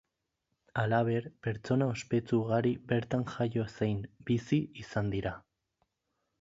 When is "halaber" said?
0.83-1.27